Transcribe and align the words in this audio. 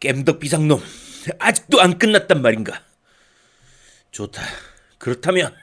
겜덕 0.00 0.38
비상놈 0.38 0.80
아직도 1.38 1.80
안 1.80 1.98
끝났단 1.98 2.40
말인가? 2.40 2.80
좋다. 4.12 4.42
그렇다면 4.98 5.54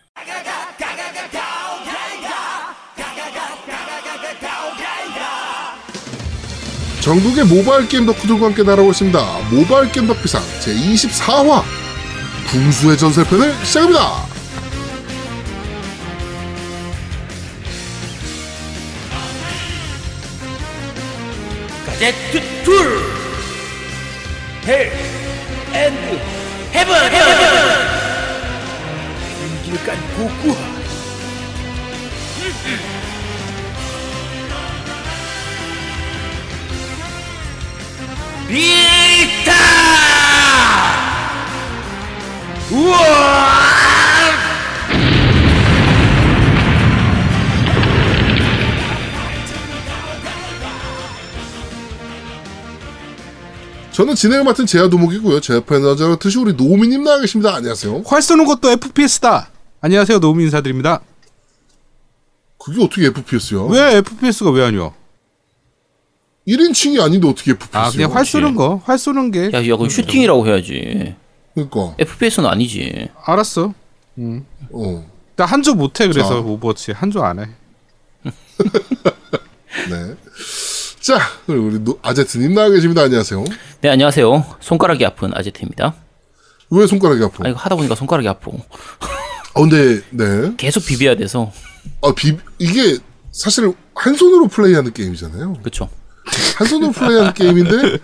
전국의 7.01 7.45
모바일 7.45 7.87
게임 7.87 8.05
덕후들과 8.07 8.47
함께 8.47 8.63
날아오고 8.63 8.91
있습니다. 8.91 9.49
모바일 9.51 9.91
게임 9.91 10.07
덕비상 10.07 10.41
제24화 10.41 11.63
궁수의 12.49 12.97
전설편을 12.97 13.53
시작합니다. 13.63 14.25
가제트 21.85 22.63
툴 22.63 23.24
헬 24.67 24.91
앤드 25.73 26.19
헤븐 26.73 26.95
인기를 29.43 29.85
깐 29.85 29.95
고구. 30.15 30.55
비타! 38.47 39.53
우와 42.71 43.04
저는 53.95 54.13
진행을 54.13 54.43
맡은 54.43 54.65
제야도목이고요. 54.65 55.39
제 55.39 55.53
옆에 55.53 55.79
나자로 55.79 56.17
트시 56.17 56.37
우리 56.37 56.51
노미님 56.51 57.05
나와 57.05 57.21
계십니다. 57.21 57.55
안녕하세요. 57.55 58.03
활 58.05 58.21
쏘는 58.21 58.43
것도 58.43 58.69
FPS다. 58.71 59.49
안녕하세요. 59.79 60.19
노미 60.19 60.43
인사드립니다. 60.43 60.99
그게 62.57 62.83
어떻게 62.83 63.05
FPS야? 63.05 63.61
왜 63.69 63.95
FPS가 63.99 64.51
왜 64.51 64.65
아니야? 64.65 64.91
1인칭이 66.45 66.99
아닌데 67.01 67.25
어떻게 67.25 67.51
FPS야? 67.51 67.81
아 67.85 67.89
그냥 67.89 68.13
활 68.13 68.25
쏘는 68.25 68.55
거, 68.55 68.81
활 68.83 68.97
쏘는 68.97 69.31
게. 69.31 69.45
야, 69.53 69.65
야, 69.65 69.77
그럼 69.77 69.87
슈팅이라고 69.87 70.45
해야지. 70.45 71.15
그러니까 71.53 71.95
FPS는 71.97 72.49
아니지. 72.49 73.07
알았어. 73.23 73.73
어. 74.73 75.05
나 75.37 75.45
한조 75.45 75.73
못해 75.73 76.09
그래서 76.09 76.27
자. 76.27 76.35
오버워치 76.35 76.91
한조 76.91 77.23
안 77.23 77.39
해. 77.39 77.45
네. 81.05 81.13
자, 81.13 81.19
그리고 81.45 81.65
우리 81.67 81.79
노- 81.83 81.99
아제트님 82.01 82.53
나와 82.53 82.69
계십니다. 82.69 83.03
안녕하세요. 83.03 83.43
네, 83.81 83.89
안녕하세요. 83.89 84.43
손가락이 84.59 85.05
아픈 85.05 85.31
아제트입니다. 85.35 85.93
왜 86.71 86.87
손가락이 86.87 87.23
아파? 87.23 87.45
아, 87.45 87.49
이거 87.49 87.59
하다 87.59 87.75
보니까 87.75 87.93
손가락이 87.95 88.27
아프. 88.27 88.49
아, 88.49 89.59
근데 89.59 90.01
네. 90.09 90.51
계속 90.57 90.83
비벼야 90.85 91.15
돼서. 91.15 91.51
아, 92.01 92.11
비 92.15 92.35
이게 92.57 92.97
사실 93.31 93.71
한 93.93 94.15
손으로 94.15 94.47
플레이하는 94.47 94.93
게임이잖아요. 94.93 95.59
그쵸. 95.61 95.89
한 96.57 96.67
손으로 96.67 96.91
플레이하는 96.91 97.33
게임인데 97.33 97.99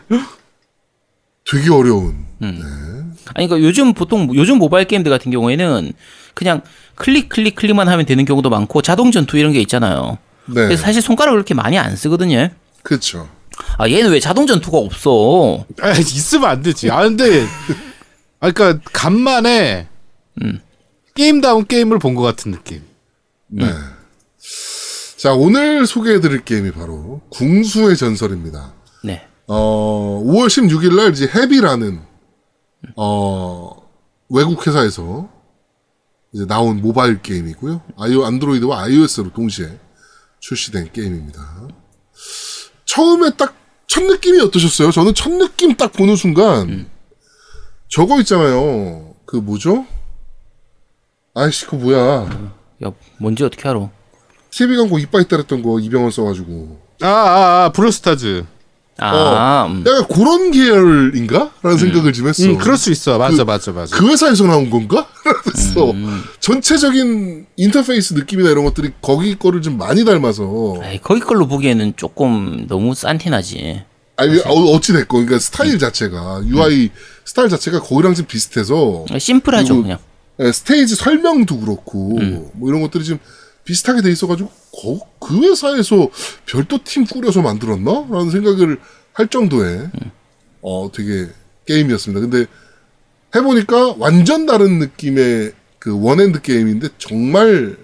되게 1.49 1.71
어려운. 1.71 2.25
아니, 3.33 3.47
그러니까 3.47 3.61
요즘 3.61 3.93
보통, 3.93 4.29
요즘 4.35 4.57
모바일 4.59 4.85
게임들 4.85 5.09
같은 5.09 5.31
경우에는 5.31 5.91
그냥 6.35 6.61
클릭, 6.95 7.29
클릭, 7.29 7.55
클릭만 7.55 7.87
하면 7.89 8.05
되는 8.05 8.25
경우도 8.25 8.49
많고 8.51 8.81
자동 8.83 9.11
전투 9.11 9.37
이런 9.37 9.53
게 9.53 9.59
있잖아요. 9.61 10.19
네. 10.45 10.53
그래서 10.65 10.83
사실 10.83 11.01
손가락을 11.01 11.37
그렇게 11.37 11.53
많이 11.55 11.77
안 11.79 11.95
쓰거든요. 11.95 12.49
그렇죠. 12.83 13.29
아, 13.77 13.89
얘는 13.89 14.11
왜 14.11 14.19
자동 14.19 14.47
전투가 14.47 14.77
없어? 14.77 15.65
아 15.81 15.91
있으면 15.91 16.49
안 16.49 16.61
되지. 16.61 16.89
아 16.89 17.03
근데 17.03 17.45
아 18.39 18.51
그러니까 18.51 18.81
간만에 18.91 19.87
게임다운 21.15 21.65
게임을 21.67 21.99
본 21.99 22.15
것 22.15 22.21
같은 22.23 22.51
느낌. 22.51 22.81
네. 23.47 23.65
자, 25.17 25.33
오늘 25.33 25.85
소개해 25.85 26.19
드릴 26.21 26.43
게임이 26.43 26.71
바로 26.71 27.21
궁수의 27.29 27.95
전설입니다. 27.97 28.73
네. 29.03 29.27
어, 29.47 30.23
5월 30.25 30.47
16일 30.47 30.95
날 30.95 31.11
이제 31.11 31.27
헤비라는 31.27 32.01
어, 32.95 33.69
외국 34.29 34.65
회사에서 34.65 35.29
이제 36.33 36.45
나온 36.47 36.81
모바일 36.81 37.21
게임이고요. 37.21 37.81
아이오 37.99 38.25
안드로이드와 38.25 38.83
iOS로 38.85 39.31
동시에 39.33 39.77
출시된 40.39 40.91
게임입니다. 40.93 41.67
처음에 42.91 43.31
딱 43.37 43.61
첫 43.91 44.05
느낌이 44.05 44.39
어떠셨어요? 44.39 44.89
저는 44.91 45.13
첫 45.13 45.33
느낌 45.33 45.75
딱 45.75 45.91
보는 45.91 46.15
순간 46.15 46.89
저거 47.89 48.21
있잖아요. 48.21 49.13
그 49.25 49.35
뭐죠? 49.35 49.85
아이씨 51.33 51.65
그 51.65 51.75
뭐야? 51.75 52.53
야, 52.85 52.91
뭔지 53.19 53.43
어떻게 53.43 53.67
알아? 53.67 53.89
TV 54.49 54.77
광고 54.77 54.97
이빨 54.97 55.25
따랬던 55.25 55.61
거 55.61 55.81
이병헌 55.81 56.09
써가지고 56.09 56.79
아아 57.01 57.65
아, 57.65 57.71
브루스타즈. 57.73 58.45
아, 59.03 59.65
음. 59.69 59.83
약간 59.87 60.07
그런 60.07 60.51
계열인가? 60.51 61.51
라는 61.63 61.77
생각을 61.77 62.13
좀 62.13 62.27
했어. 62.27 62.43
음 62.45 62.57
그럴 62.57 62.77
수 62.77 62.91
있어. 62.91 63.17
맞아 63.17 63.37
그- 63.37 63.41
맞아 63.43 63.71
맞아. 63.71 63.97
그 63.97 64.07
회사에서 64.07 64.45
나온 64.45 64.69
건가? 64.69 65.07
라면서 65.25 65.93
전체적인 66.39 67.45
인터페이스 67.57 68.13
느낌이나 68.13 68.49
이런 68.51 68.63
것들이 68.65 68.91
거기 69.01 69.37
거를 69.37 69.61
좀 69.61 69.77
많이 69.77 70.03
닮아서 70.05 70.75
에이, 70.83 70.99
거기 71.03 71.19
걸로 71.21 71.47
보기에는 71.47 71.93
조금 71.97 72.65
너무 72.67 72.93
싼티나지. 72.93 73.83
아니 74.17 74.39
어, 74.41 74.51
어찌됐건 74.75 75.25
그러니까 75.25 75.39
스타일 75.39 75.79
자체가 75.79 76.41
UI 76.45 76.89
스타일 77.25 77.49
자체가 77.49 77.79
거기랑 77.81 78.13
좀 78.13 78.25
비슷해서 78.27 79.05
심플하죠, 79.17 79.81
그냥. 79.81 79.97
예, 80.39 80.51
스테이지 80.51 80.95
설명도 80.95 81.59
그렇고 81.59 82.19
뭐 82.53 82.69
이런 82.69 82.81
것들이 82.81 83.03
좀 83.03 83.19
비슷하게 83.71 84.01
돼 84.01 84.11
있어가지고 84.11 84.49
거, 84.49 84.99
그 85.21 85.43
회사에서 85.43 86.09
별도 86.45 86.83
팀 86.83 87.05
꾸려서 87.05 87.41
만들었나? 87.41 88.05
라는 88.09 88.29
생각을 88.29 88.81
할 89.13 89.27
정도의 89.29 89.89
어 90.61 90.91
되게 90.93 91.29
게임이었습니다. 91.65 92.19
근데 92.27 92.45
해보니까 93.33 93.95
완전 93.97 94.45
다른 94.45 94.79
느낌의 94.79 95.53
그 95.79 95.97
one 96.03 96.20
hand 96.20 96.41
게임인데 96.41 96.89
정말 96.97 97.77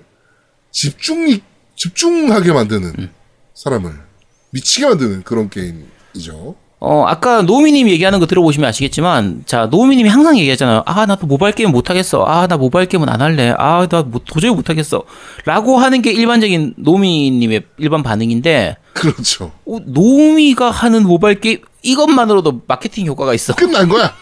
집중이 0.72 1.42
집중하게 1.78 2.52
만드는 2.52 3.09
사람을 3.54 3.94
미치게 4.52 4.88
만드는 4.88 5.24
그런 5.24 5.50
게임이죠. 5.50 6.56
어, 6.79 7.05
아까 7.07 7.41
노미님 7.41 7.89
얘기하는 7.89 8.19
거 8.19 8.27
들어보시면 8.27 8.69
아시겠지만, 8.69 9.43
자, 9.47 9.65
노미님이 9.65 10.09
항상 10.09 10.38
얘기하잖아요. 10.38 10.83
아, 10.85 11.05
나도 11.07 11.25
모바일 11.25 11.55
게임 11.55 11.71
못하겠어. 11.71 12.23
아, 12.25 12.45
나 12.45 12.55
모바일 12.57 12.88
게임은 12.88 13.09
안 13.09 13.19
할래. 13.21 13.53
아, 13.57 13.88
나 13.89 14.03
뭐, 14.03 14.21
도저히 14.23 14.51
못하겠어. 14.51 15.03
라고 15.45 15.77
하는 15.77 16.03
게 16.03 16.11
일반적인 16.11 16.75
노미님의 16.77 17.63
일반 17.77 18.03
반응인데, 18.03 18.77
그렇죠. 18.93 19.51
어, 19.65 19.79
노미가 19.85 20.69
하는 20.69 21.03
모바일 21.07 21.39
게임, 21.39 21.61
이것만으로도 21.81 22.61
마케팅 22.67 23.07
효과가 23.07 23.33
있어. 23.33 23.55
끝난 23.55 23.89
거야. 23.89 24.13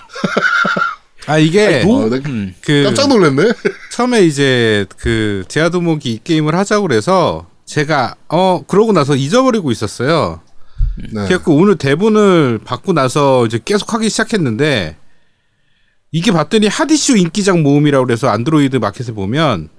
아 1.27 1.39
이게 1.39 1.83
어, 1.87 2.07
나그 2.07 2.53
깜짝 2.83 3.07
놀랐네. 3.07 3.51
처음에 3.91 4.21
이제 4.23 4.85
그 4.97 5.43
제아도목이 5.47 6.11
이 6.11 6.19
게임을 6.23 6.55
하자고 6.55 6.87
그래서 6.87 7.47
제가 7.65 8.15
어 8.29 8.61
그러고 8.67 8.91
나서 8.93 9.15
잊어버리고 9.15 9.71
있었어요. 9.71 10.41
네. 10.97 11.25
그래갖고 11.25 11.55
오늘 11.55 11.75
대본을 11.77 12.59
받고 12.63 12.93
나서 12.93 13.45
이제 13.45 13.59
계속 13.63 13.93
하기 13.93 14.09
시작했는데 14.09 14.95
이게 16.11 16.31
봤더니 16.31 16.67
핫이슈 16.67 17.17
인기작 17.17 17.59
모음이라고 17.61 18.05
그래서 18.05 18.29
안드로이드 18.29 18.77
마켓에 18.77 19.11
보면 19.11 19.69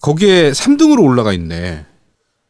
거기에 0.00 0.50
3등으로 0.52 1.02
올라가 1.02 1.32
있네. 1.32 1.86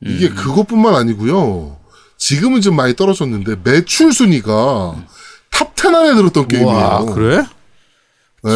이게 0.04 0.28
그것뿐만 0.28 0.94
아니고요. 0.94 1.78
지금은 2.16 2.60
좀 2.60 2.74
많이 2.74 2.96
떨어졌는데 2.96 3.56
매출 3.62 4.12
순위가 4.12 5.06
top 5.52 5.77
10 5.77 5.94
안에 5.94 6.14
들었던 6.14 6.48
게임이에요. 6.48 6.76
와 6.76 7.04
그래? 7.04 7.44
네. 8.42 8.52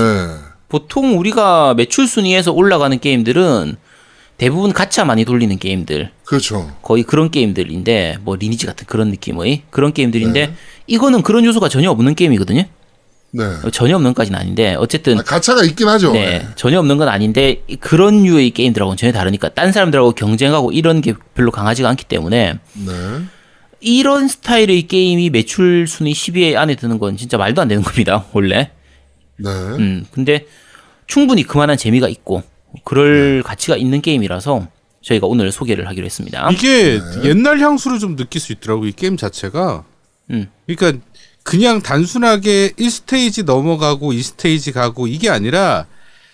보통 0.69 1.19
우리가 1.19 1.75
매출 1.75 2.09
순위에서 2.09 2.53
올라가는 2.53 2.99
게임들은 2.99 3.77
대부분 4.43 4.73
가차 4.73 5.05
많이 5.05 5.25
돌리는 5.25 5.57
게임들. 5.57 6.11
그렇죠. 6.25 6.69
거의 6.83 7.05
그런 7.05 7.31
게임들인데, 7.31 8.19
뭐, 8.23 8.35
리니지 8.35 8.67
같은 8.67 8.87
그런 8.89 9.09
느낌의 9.11 9.63
그런 9.71 9.93
게임들인데, 9.93 10.47
네. 10.49 10.55
이거는 10.89 11.23
그런 11.23 11.45
요소가 11.45 11.69
전혀 11.69 11.89
없는 11.93 12.17
게임이거든요. 12.17 12.65
네. 13.35 13.45
전혀 13.71 13.95
없는 13.95 14.15
까지는 14.15 14.37
아닌데, 14.37 14.75
어쨌든, 14.77 15.21
아, 15.21 15.23
가차가 15.23 15.63
있긴 15.63 15.87
하죠. 15.87 16.13
네, 16.13 16.45
전혀 16.57 16.81
없는 16.81 16.99
건 16.99 17.09
아닌데 17.09 17.63
이- 17.69 17.77
그런 17.77 18.25
류의 18.25 18.51
게임들하고는 18.51 18.97
전혀 18.97 19.13
다르니까 19.13 19.51
딴 19.51 19.71
사람들하고 19.71 20.11
경쟁하고 20.11 20.73
이런 20.73 21.01
게 21.03 21.15
별로 21.35 21.53
강하지가 21.53 21.89
않기 21.91 22.05
때문에 22.07 22.55
네. 22.75 22.93
이런 23.81 24.27
스타일의 24.27 24.89
게임이 24.89 25.31
매출 25.31 25.87
순위 25.87 26.13
10위 26.15 26.57
안에 26.57 26.75
드는 26.75 26.99
건 26.99 27.17
진짜 27.17 27.39
말도 27.39 27.63
안 27.63 27.69
되는 27.69 27.83
겁니다 27.85 28.25
원래. 28.33 28.71
네. 29.39 29.49
음, 29.51 30.05
근데 30.11 30.47
충분히 31.07 31.45
그만한 31.45 31.77
재미가 31.77 32.09
있고 32.09 32.43
그럴 32.85 33.43
가치가 33.45 33.77
있는 33.77 34.01
게임이라서 34.01 34.69
저희가 35.03 35.27
오늘 35.27 35.51
소개를 35.53 35.89
하기로 35.89 36.05
했습니다. 36.07 36.49
이게 36.53 37.01
옛날 37.25 37.59
향수를 37.59 37.99
좀 37.99 38.17
느낄 38.17 38.41
수 38.41 38.53
있더라고 38.53 38.87
이 38.87 38.93
게임 38.93 39.17
자체가. 39.17 39.85
음. 40.31 40.49
그러니까 40.67 41.05
그냥 41.43 41.83
단순하게 41.83 42.71
1스테이지 42.79 43.45
넘어가고 43.45 44.13
2스테이지 44.13 44.73
가고 44.73 45.07
이게 45.09 45.29
아니라 45.29 45.87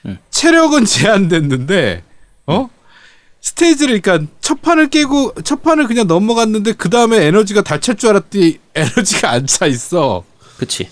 음. 0.07 0.19
체력은 0.31 0.85
제한됐는데 0.87 2.03
어? 2.47 2.69
스테이지를 3.41 4.01
그러니까 4.01 4.31
첫 4.41 4.61
판을 4.61 4.89
깨고 4.91 5.35
첫 5.45 5.63
판을 5.63 5.87
그냥 5.87 6.07
넘어갔는데 6.07 6.73
그 6.73 6.91
다음에 6.91 7.25
에너지가 7.25 7.63
다 7.63 7.79
찰 7.79 7.97
줄 7.97 8.11
알았더니 8.11 8.59
에너지가 8.75 9.31
안 9.31 9.47
차 9.47 9.67
있어. 9.67 10.25
그치. 10.59 10.89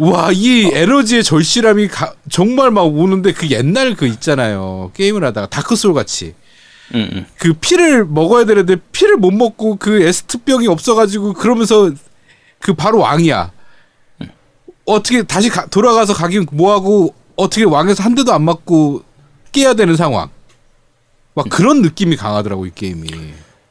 와, 0.00 0.30
이 0.32 0.70
에너지의 0.72 1.22
절실함이 1.24 1.88
가- 1.88 2.14
정말 2.30 2.70
막 2.70 2.82
오는데 2.82 3.32
그 3.32 3.48
옛날 3.50 3.94
그 3.94 4.06
있잖아요. 4.06 4.90
게임을 4.94 5.24
하다가 5.24 5.48
다크소울 5.48 5.94
같이. 5.94 6.34
응, 6.94 7.08
응. 7.12 7.26
그 7.38 7.52
피를 7.52 8.04
먹어야 8.04 8.44
되는데 8.44 8.76
피를 8.92 9.16
못 9.16 9.30
먹고 9.30 9.76
그 9.76 10.02
에스트병이 10.02 10.66
없어가지고 10.68 11.34
그러면서 11.34 11.90
그 12.58 12.74
바로 12.74 12.98
왕이야. 13.00 13.52
어떻게 14.86 15.22
다시 15.22 15.48
가- 15.50 15.66
돌아가서 15.66 16.14
가긴 16.14 16.46
뭐하고 16.50 17.14
어떻게 17.36 17.64
왕에서 17.64 18.02
한 18.02 18.14
대도 18.14 18.32
안 18.32 18.42
맞고 18.42 19.02
깨야 19.52 19.74
되는 19.74 19.94
상황. 19.96 20.28
막 21.34 21.46
그런 21.48 21.82
느낌이 21.82 22.16
강하더라고 22.16 22.66
이 22.66 22.72
게임이. 22.74 23.08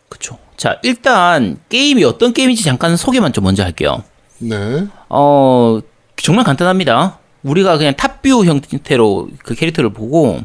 그쵸. 0.07 0.37
자, 0.55 0.79
일단 0.83 1.57
게임이 1.69 2.03
어떤 2.03 2.33
게임인지 2.33 2.63
잠깐 2.63 2.95
소개만 2.95 3.33
좀 3.33 3.43
먼저 3.43 3.63
할게요. 3.63 4.03
네. 4.37 4.87
어, 5.09 5.79
정말 6.21 6.45
간단합니다. 6.45 7.19
우리가 7.43 7.77
그냥 7.77 7.95
탑뷰 7.95 8.45
형태로 8.45 9.29
그 9.43 9.55
캐릭터를 9.55 9.91
보고 9.93 10.41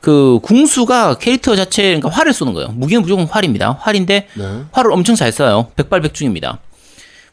그 0.00 0.40
궁수가 0.42 1.14
캐릭터 1.18 1.56
자체 1.56 1.82
그러니까 1.84 2.10
활을 2.10 2.32
쏘는 2.32 2.52
거예요. 2.54 2.68
무기는 2.72 3.00
무조건 3.02 3.26
활입니다. 3.26 3.78
활인데 3.80 4.28
네. 4.34 4.64
활을 4.72 4.92
엄청 4.92 5.14
잘 5.14 5.30
쏴요. 5.30 5.74
백발백중입니다. 5.76 6.58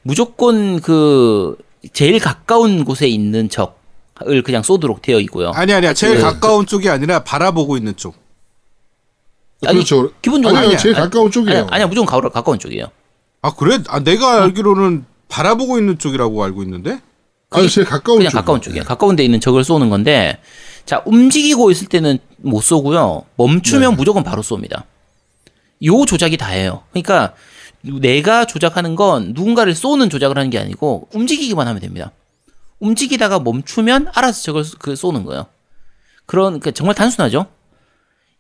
무조건 0.04 0.80
그 0.80 1.58
제일 1.94 2.20
가까운 2.20 2.86
곳에 2.86 3.08
있는 3.08 3.50
적을 3.50 4.44
그냥 4.44 4.64
쏘도록 4.64 5.02
되어 5.02 5.20
있고요. 5.22 5.52
아니 5.52 5.74
아니야 5.74 5.94
제일 5.94 6.16
네. 6.16 6.22
가까운 6.22 6.66
쪽이 6.66 6.90
아니라 6.90 7.24
바라보고 7.24 7.76
있는 7.76 7.96
쪽. 7.96 8.16
아니, 9.66 9.74
그렇죠. 9.76 10.12
기본적으로 10.22 10.58
아니요, 10.58 10.70
아니야. 10.70 10.78
제일 10.78 10.96
가까운 10.96 11.32
쪽이에요. 11.32 11.68
아니야, 11.70 11.86
무조건 11.88 12.06
가, 12.06 12.30
가까운 12.30 12.60
쪽이에요. 12.60 12.86
아 13.42 13.54
그래? 13.54 13.80
아 13.90 14.00
내가 14.00 14.44
알기로는 14.44 15.06
바라보고 15.28 15.78
있는 15.80 15.98
쪽이라고 15.98 16.44
알고 16.44 16.64
있는데. 16.64 17.02
아니, 17.52 17.70
제일 17.70 17.86
가까운 17.88 18.20
그냥 18.20 18.32
쪽. 18.32 18.38
가까운 18.38 18.62
쪽이에요. 18.62 18.84
가까운 18.84 19.16
데 19.16 19.24
있는 19.24 19.40
적을 19.40 19.64
쏘는 19.64 19.90
건데 19.90 20.40
자 20.86 21.02
움직이고 21.06 21.72
있을 21.72 21.88
때는 21.88 22.20
못 22.38 22.62
쏘고요. 22.62 23.26
멈추면 23.36 23.92
네. 23.92 23.96
무조건 23.96 24.24
바로 24.24 24.42
쏩니다. 24.42 24.84
요 25.84 26.06
조작이 26.06 26.38
다예요. 26.38 26.84
그러니까 26.92 27.34
내가 27.82 28.46
조작하는 28.46 28.96
건 28.96 29.32
누군가를 29.34 29.74
쏘는 29.74 30.10
조작을 30.10 30.38
하는 30.38 30.50
게 30.50 30.60
아니고 30.60 31.10
움직이기만 31.14 31.68
하면 31.68 31.82
됩니다. 31.82 32.12
움직이다가 32.80 33.40
멈추면 33.40 34.10
알아서 34.14 34.42
저걸 34.44 34.64
그 34.80 34.96
쏘는 34.96 35.24
거예요. 35.24 35.48
그런 36.26 36.60
그 36.60 36.72
정말 36.72 36.96
단순하죠. 36.96 37.48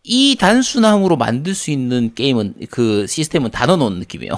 이 0.03 0.37
단순함으로 0.39 1.17
만들 1.17 1.53
수 1.55 1.71
있는 1.71 2.13
게임은 2.13 2.55
그 2.69 3.05
시스템은 3.07 3.51
다 3.51 3.65
넣어놓은 3.65 3.99
느낌이에요. 3.99 4.33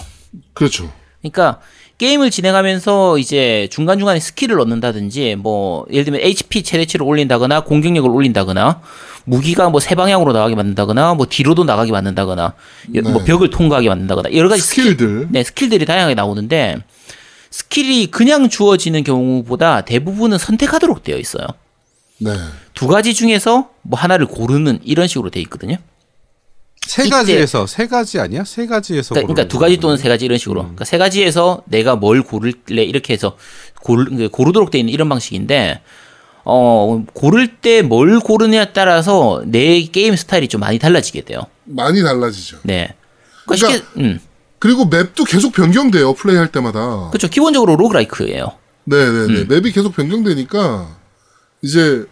그렇죠. 0.54 0.92
그러니까 1.22 1.60
게임을 2.02 2.32
진행하면서 2.32 3.20
이제 3.20 3.68
중간중간에 3.72 4.20
스킬을 4.20 4.60
얻는다든지 4.60 5.36
뭐 5.36 5.86
예를 5.92 6.04
들면 6.06 6.22
HP 6.22 6.64
최대치를 6.64 7.06
올린다거나 7.06 7.60
공격력을 7.60 8.10
올린다거나 8.10 8.82
무기가 9.26 9.70
뭐 9.70 9.80
세 9.80 9.94
방향으로 9.94 10.34
나가게 10.34 10.56
만든다거나 10.56 11.14
뭐 11.14 11.28
뒤로도 11.28 11.64
나가게 11.64 11.92
만든다거나 11.92 12.54
여- 12.96 13.02
뭐 13.04 13.20
네. 13.20 13.26
벽을 13.26 13.52
통과하게 13.52 13.90
만든다거나 13.90 14.34
여러 14.34 14.50
가지 14.50 14.64
스킬, 14.64 14.84
스킬들. 14.86 15.28
네, 15.30 15.44
스킬들이 15.44 15.86
다양하게 15.86 16.16
나오는데 16.16 16.78
스킬이 17.52 18.08
그냥 18.08 18.50
주어지는 18.50 19.04
경우보다 19.04 19.82
대부분은 19.82 20.40
선택하도록 20.40 21.04
되어 21.04 21.18
있어요. 21.20 21.46
네. 22.18 22.32
두 22.74 22.88
가지 22.88 23.14
중에서 23.14 23.70
뭐 23.84 24.00
하나를 24.00 24.26
고르는 24.26 24.80
이런 24.84 25.08
식으로 25.08 25.30
되어 25.30 25.42
있거든요. 25.44 25.76
세 26.88 27.08
가지에서 27.10 27.68
세 27.68 27.88
가지 27.88 28.20
아니야? 28.20 28.44
세 28.44 28.66
가지에서 28.68 29.14
그러니까, 29.14 29.34
그러니까 29.34 29.52
두 29.52 29.60
가지 29.60 29.78
또는 29.78 29.98
세 29.98 30.10
가지 30.10 30.26
이런 30.26 30.38
식으로. 30.38 30.62
그러니까 30.62 30.84
세 30.86 30.98
가지에서 30.98 31.64
내가 31.66 31.96
뭘 31.96 32.22
고를래 32.24 32.84
이렇게 32.84 33.14
해서 33.14 33.38
고르, 33.82 34.06
그 34.06 34.30
고르도록 34.30 34.72
되어 34.72 34.80
있는 34.80 34.92
이런 34.94 35.08
방식인데 35.08 35.82
어 36.44 37.04
고를 37.14 37.56
때 37.58 37.82
뭘 37.84 38.20
고르냐에 38.20 38.74
따라서 38.74 39.42
내 39.46 39.82
게임 39.84 40.16
스타일이 40.16 40.48
좀 40.48 40.60
많이 40.62 40.80
달라지게 40.80 41.22
돼요. 41.22 41.44
많이 41.66 42.02
달라지죠. 42.02 42.58
네. 42.64 42.96
그러니까, 43.46 43.68
그러니까- 43.68 43.86
쉽게 43.88 44.02
음 44.02 44.20
그리고 44.60 44.86
맵도 44.86 45.24
계속 45.24 45.54
변경돼요. 45.54 46.14
플레이할 46.14 46.52
때마다. 46.52 47.10
그렇죠. 47.10 47.28
기본적으로 47.30 47.76
roguelike예요. 47.78 48.52
네네네. 48.86 49.46
맵이 49.46 49.72
계속 49.72 49.96
변경되니까 49.96 50.88
이제 51.62 52.06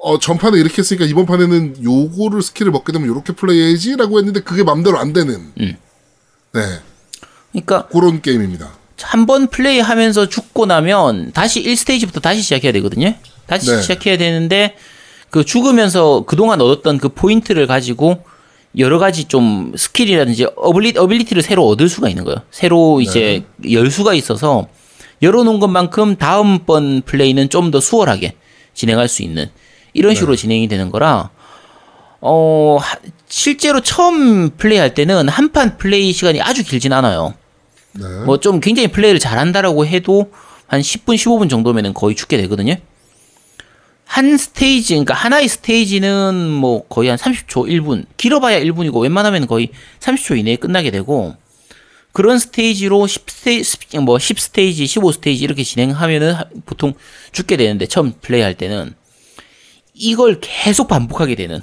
어 0.00 0.18
전판에 0.18 0.58
이렇게 0.58 0.78
했으니까 0.78 1.04
이번 1.04 1.26
판에는 1.26 1.82
요거를 1.82 2.40
스킬을 2.42 2.70
먹게 2.70 2.92
되면 2.92 3.08
요렇게 3.08 3.32
플레이해야지라고 3.34 4.18
했는데 4.18 4.40
그게 4.40 4.62
맘대로 4.62 4.98
안 4.98 5.12
되는. 5.12 5.34
음. 5.60 5.76
네. 6.52 6.60
그러니까 7.52 7.86
그런 7.88 8.22
게임입니다. 8.22 8.72
한 9.00 9.26
번 9.26 9.46
플레이하면서 9.48 10.28
죽고 10.28 10.66
나면 10.66 11.32
다시 11.32 11.62
1스테이지부터 11.62 12.20
다시 12.20 12.42
시작해야 12.42 12.72
되거든요. 12.72 13.14
다시 13.46 13.70
네. 13.70 13.80
시작해야 13.80 14.16
되는데 14.18 14.76
그 15.30 15.44
죽으면서 15.44 16.24
그동안 16.26 16.60
얻었던 16.60 16.98
그 16.98 17.08
포인트를 17.10 17.66
가지고 17.66 18.24
여러 18.76 18.98
가지 18.98 19.24
좀 19.26 19.72
스킬이라든지 19.76 20.46
abili, 20.56 20.94
ability를 20.96 21.42
새로 21.42 21.66
얻을 21.68 21.88
수가 21.88 22.08
있는 22.08 22.24
거예요. 22.24 22.42
새로 22.50 23.00
이제 23.00 23.44
열 23.70 23.90
수가 23.90 24.14
있어서 24.14 24.68
열어놓은 25.22 25.58
것만큼 25.60 26.16
다음번 26.16 27.02
플레이는 27.04 27.48
좀 27.50 27.70
더 27.70 27.80
수월하게 27.80 28.34
진행할 28.74 29.08
수 29.08 29.22
있는 29.22 29.50
이런 29.92 30.14
식으로 30.14 30.36
진행이 30.36 30.68
되는 30.68 30.90
거라 30.90 31.30
어 32.20 32.78
하- 32.80 32.98
실제로 33.28 33.80
처음 33.80 34.50
플레이할 34.50 34.94
때는 34.94 35.28
한 35.28 35.52
판 35.52 35.78
플레이 35.78 36.12
시간이 36.12 36.40
아주 36.40 36.64
길진 36.64 36.92
않아요. 36.92 37.34
네. 37.92 38.06
뭐좀 38.26 38.60
굉장히 38.60 38.88
플레이를 38.88 39.18
잘한다라고 39.20 39.86
해도 39.86 40.30
한 40.66 40.80
10분, 40.80 41.14
15분 41.16 41.48
정도면은 41.48 41.94
거의 41.94 42.14
죽게 42.16 42.36
되거든요. 42.38 42.76
한 44.04 44.36
스테이지, 44.36 44.94
그러니까 44.94 45.14
하나의 45.14 45.48
스테이지는 45.48 46.50
뭐 46.50 46.86
거의 46.88 47.08
한 47.10 47.18
30초, 47.18 47.68
1분, 47.68 48.06
길어봐야 48.16 48.58
1분이고 48.60 49.00
웬만하면 49.02 49.46
거의 49.46 49.68
30초 50.00 50.38
이내에 50.38 50.56
끝나게 50.56 50.90
되고 50.90 51.34
그런 52.12 52.38
스테이지로 52.38 53.00
10스테이지, 53.06 54.00
뭐 54.00 54.16
10스테이지, 54.16 54.84
15스테이지 54.84 55.42
이렇게 55.42 55.62
진행하면은 55.62 56.32
하- 56.34 56.44
보통 56.66 56.94
죽게 57.32 57.56
되는데 57.58 57.86
처음 57.86 58.12
플레이할 58.20 58.54
때는 58.54 58.94
이걸 59.98 60.38
계속 60.40 60.88
반복하게 60.88 61.34
되는 61.34 61.60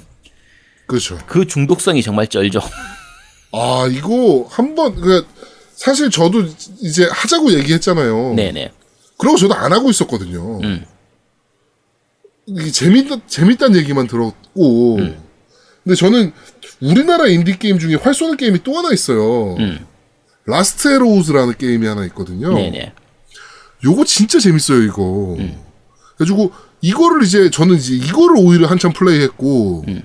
그렇죠. 0.86 1.18
그 1.26 1.46
중독성이 1.46 2.02
정말 2.02 2.26
쩔죠. 2.28 2.60
아 3.52 3.88
이거 3.90 4.46
한번 4.50 4.94
그 4.96 5.26
사실 5.74 6.10
저도 6.10 6.44
이제 6.80 7.08
하자고 7.10 7.52
얘기했잖아요. 7.52 8.34
네네. 8.34 8.72
그러고 9.18 9.36
저도 9.38 9.54
안 9.54 9.72
하고 9.72 9.90
있었거든요. 9.90 10.60
음. 10.62 10.84
이게 12.46 12.70
재밌다 12.70 13.26
재밌다는 13.26 13.78
얘기만 13.80 14.06
들었고. 14.06 14.96
음. 14.96 15.22
근데 15.82 15.96
저는 15.96 16.32
우리나라 16.80 17.26
인디 17.26 17.58
게임 17.58 17.78
중에 17.78 17.94
활 17.94 18.14
쏘는 18.14 18.36
게임이 18.36 18.62
또 18.62 18.76
하나 18.76 18.92
있어요. 18.92 19.54
음. 19.56 19.86
Last 20.44 20.88
Arrows라는 20.88 21.54
게임이 21.58 21.86
하나 21.86 22.04
있거든요. 22.06 22.54
네네. 22.54 22.92
요거 23.84 24.04
진짜 24.04 24.38
재밌어요, 24.38 24.82
이거. 24.82 25.36
음. 25.38 25.60
그래가지고 26.16 26.52
이거를 26.80 27.22
이제 27.24 27.50
저는 27.50 27.76
이제 27.76 27.94
이거를 27.94 28.36
오히려 28.38 28.66
한참 28.66 28.92
플레이했고 28.92 29.84
음. 29.88 30.02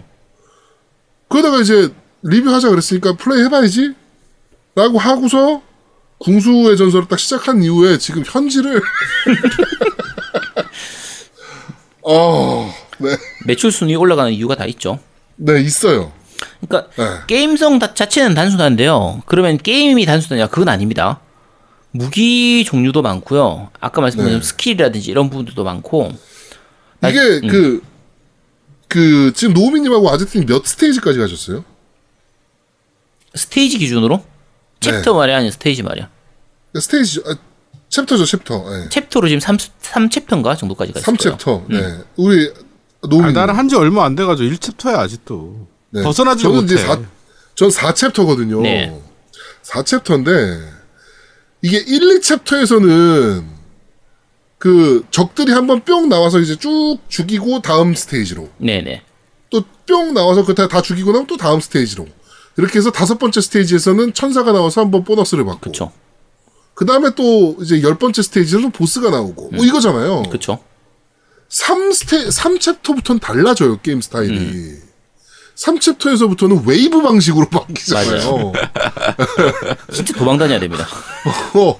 그러다가 1.28 1.60
이제 1.60 1.90
리뷰하자 2.24 2.70
그랬으니까 2.70 3.14
플레이 3.14 3.44
해봐야지 3.46 3.94
라고 4.76 4.98
하고서 5.00 5.62
궁수의 6.20 6.78
전설을 6.78 7.08
딱 7.08 7.20
시작한 7.20 7.64
이후에 7.64 7.98
지금 7.98 8.24
현질을 8.26 8.82
어, 12.04 12.74
네, 13.00 13.10
매출 13.46 13.72
순위 13.72 13.96
올라가는 13.96 14.32
이유가 14.32 14.56
다 14.56 14.66
있죠. 14.66 15.00
네 15.36 15.62
있어요. 15.62 16.12
그러니까 16.68 16.92
네. 16.96 17.20
게임성 17.28 17.80
다- 17.80 17.94
자체는 17.94 18.34
단순한데요. 18.34 19.22
그러면 19.26 19.58
게임이 19.58 20.06
단순하냐? 20.06 20.48
그건 20.48 20.70
아닙니다. 20.70 21.20
무기 21.92 22.64
종류도 22.66 23.02
많고요. 23.02 23.70
아까 23.80 24.02
말씀드린 24.02 24.40
네. 24.40 24.46
스킬이라든지 24.46 25.12
이런 25.12 25.30
부분들도 25.30 25.64
많고 25.64 26.12
이게 27.10 27.20
음. 27.20 27.48
그, 27.48 27.82
그, 28.88 29.32
지금 29.36 29.54
노우미님하고 29.54 30.10
아제트님 30.12 30.46
몇 30.48 30.66
스테이지까지 30.66 31.20
가셨어요? 31.20 31.64
스테이지 33.36 33.78
기준으로 33.80 34.18
네. 34.82 34.92
챕터 34.92 35.14
말이야 35.14 35.38
아니면 35.38 35.52
스테이지 35.54 35.84
말이야. 35.84 36.10
스테이지, 36.80 37.22
아, 37.26 37.36
챕터죠, 37.90 38.26
챕터. 38.26 38.70
네. 38.70 38.90
챕터로 38.90 39.28
지금 39.28 39.40
3, 39.40 39.58
삼챕터인가 39.82 40.56
정도까지 40.56 40.94
갔어요. 40.94 41.16
3챕터. 41.16 41.66
네. 41.70 42.00
우리, 42.18 42.52
노우미님. 43.08 43.38
아, 43.38 43.42
나는 43.42 43.56
한 43.56 43.68
지 43.70 43.76
얼마 43.76 44.06
안 44.06 44.16
돼가지고 44.16 44.50
1챕터야 44.54 44.98
아직도. 45.00 45.68
네. 45.92 46.04
벗어나지 46.04 46.44
저는 46.44 46.56
못해. 46.62 46.74
이제 46.76 46.84
4, 46.86 47.00
전 47.56 47.70
4챕터거든요. 47.70 48.62
네. 48.62 49.02
4챕터인데, 49.64 50.68
이게 51.62 51.78
1, 51.78 52.20
2챕터에서는 52.20 53.46
그 54.62 55.04
적들이 55.10 55.54
한번 55.54 55.82
뿅 55.84 56.08
나와서 56.08 56.38
이제 56.40 56.56
쭉 56.56 57.00
죽이고 57.10 57.64
다음 57.64 57.96
스테이지로 57.96 58.48
네네. 58.60 59.02
또 59.50 59.64
뿅 59.88 60.14
나와서 60.14 60.46
그다 60.46 60.68
다 60.68 60.84
죽이고 60.84 61.12
나면 61.12 61.26
또 61.26 61.36
다음 61.36 61.60
스테이지로 61.60 62.06
이렇게 62.58 62.78
해서 62.78 62.92
다섯 62.92 63.18
번째 63.18 63.42
스테이지에서는 63.42 64.14
천사가 64.14 64.52
나와서 64.52 64.82
한번 64.82 65.04
보너스를 65.04 65.44
받고 65.46 65.72
그쵸. 65.72 65.92
그 66.76 66.86
다음에 66.86 67.10
또 67.16 67.58
이제 67.62 67.82
열 67.82 67.96
번째 67.98 68.22
스테이지에서는 68.22 68.72
보스가 68.72 69.10
나오고 69.10 69.50
뭐 69.52 69.66
이거잖아요. 69.66 70.24
그쵸. 70.32 70.60
3 71.50 71.92
스테 71.92 72.30
3챕터부터는 72.30 73.20
달라져요 73.20 73.82
게임 73.82 74.00
스타일이. 74.00 74.38
음. 74.38 74.82
3챕터에서부터는 75.62 76.66
웨이브 76.66 77.02
방식으로 77.02 77.48
바뀌잖아요. 77.50 78.52
진짜 79.94 80.14
도망 80.14 80.38
다녀야 80.38 80.60
됩니다. 80.60 80.86
어, 81.54 81.80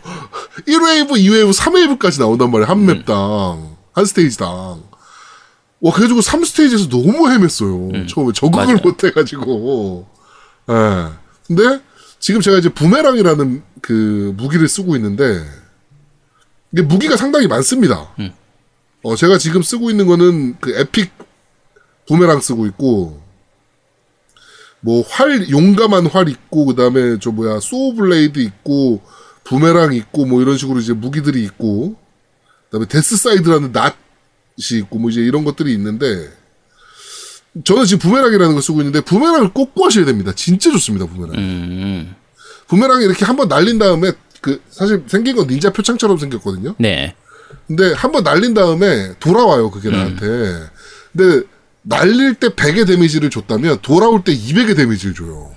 1웨이브, 0.68 1.12
2웨이브, 1.12 1.52
3웨이브까지 1.54 2.20
나온단 2.20 2.52
말이에요. 2.52 2.68
한 2.70 2.86
맵당. 2.86 3.76
한 3.94 4.06
스테이지당. 4.06 4.84
와, 5.84 5.92
그래가지고 5.94 6.20
3스테이지에서 6.20 6.90
너무 6.90 7.28
헤맸어요. 7.28 8.08
처음에 8.08 8.34
적응을 8.34 8.66
맞아요. 8.66 8.78
못해가지고. 8.84 10.08
예. 10.70 11.08
근데 11.48 11.82
지금 12.20 12.40
제가 12.40 12.60
이제 12.60 12.70
부메랑이라는 12.70 13.64
그 13.82 14.34
무기를 14.38 14.68
쓰고 14.68 14.96
있는데, 14.96 15.44
이게 16.72 16.84
무기가 16.84 17.18
상당히 17.18 17.48
많습니다. 17.48 18.14
어, 19.04 19.16
제가 19.16 19.40
지금 19.40 19.64
쓰고 19.64 19.90
있는 19.90 20.06
거는 20.06 20.58
그 20.62 20.78
에픽 20.78 21.12
부메랑 22.08 22.42
쓰고 22.42 22.68
있고, 22.68 23.20
뭐 24.82 25.04
활 25.10 25.50
용감한 25.50 26.08
활 26.08 26.28
있고 26.30 26.66
그다음에 26.66 27.18
저 27.20 27.32
뭐야 27.32 27.60
소블레이드 27.60 28.40
있고 28.40 29.02
부메랑 29.44 29.94
있고 29.94 30.26
뭐 30.26 30.42
이런 30.42 30.58
식으로 30.58 30.80
이제 30.80 30.94
무기들이 30.94 31.44
있고 31.44 31.96
그다음에 32.66 32.88
Death 32.88 33.18
Scythe라는 33.18 33.72
낫이 33.72 33.94
있고 34.80 35.00
뭐 35.00 35.10
이제 35.10 35.22
이런 35.22 35.44
것들이 35.44 35.74
있는데 35.74 36.30
저는 37.66 37.86
지금 37.86 38.00
부메랑이라는 38.00 38.54
걸 38.54 38.62
쓰고 38.62 38.80
있는데 38.80 39.02
부메랑을 39.02 39.52
꼭 39.54 39.76
구하셔야 39.76 40.06
됩니다. 40.06 40.32
진짜 40.34 40.72
좋습니다 40.72 41.06
부메랑. 41.06 41.36
음, 41.36 42.16
부메랑이 42.68 43.04
이렇게 43.06 43.26
한번 43.26 43.50
날린 43.50 43.78
다음에 43.78 44.14
그 44.40 44.62
사실 44.70 45.04
생긴 45.08 45.36
건 45.36 45.48
닌자 45.48 45.72
표창처럼 45.74 46.18
생겼거든요. 46.18 46.76
네. 46.80 47.16
근데 47.68 47.94
한번 47.94 48.24
날린 48.24 48.54
다음에 48.54 49.14
돌아와요 49.20 49.70
그게 49.70 49.90
나한테. 49.90 50.70
근데 51.12 51.46
날릴 51.84 52.36
때 52.36 52.50
100의 52.50 52.86
데미지를 52.88 53.30
줬다면 53.30 53.80
돌아올 53.82 54.24
때 54.24 54.34
200의 54.34 54.76
데미지를 54.76 55.16
줘요. 55.16 55.52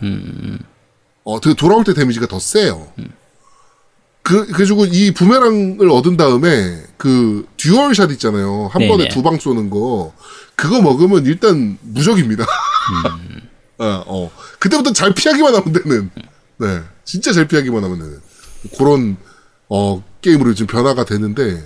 어, 1.24 1.40
그 1.40 1.54
돌아올 1.54 1.84
때 1.84 1.94
데미지가 1.94 2.26
더 2.26 2.38
세요. 2.38 2.92
그, 4.22 4.46
그래가지고 4.46 4.86
이 4.86 5.12
부메랑을 5.12 5.90
얻은 5.90 6.16
다음에 6.16 6.82
그 6.96 7.46
듀얼샷 7.58 8.10
있잖아요. 8.12 8.68
한 8.72 8.80
네네. 8.80 8.90
번에 8.90 9.08
두 9.08 9.22
방 9.22 9.38
쏘는 9.38 9.68
거. 9.68 10.14
그거 10.56 10.80
먹으면 10.80 11.26
일단 11.26 11.76
무적입니다. 11.82 12.44
어, 13.78 13.84
어. 14.06 14.30
그때부터 14.58 14.92
잘 14.94 15.12
피하기만 15.12 15.54
하면 15.54 15.72
되는. 15.72 16.10
네. 16.58 16.80
진짜 17.04 17.32
잘 17.32 17.46
피하기만 17.46 17.84
하면 17.84 17.98
되는. 17.98 18.20
그런, 18.78 19.16
어, 19.68 20.02
게임으로 20.22 20.54
지금 20.54 20.68
변화가 20.68 21.04
되는데, 21.04 21.62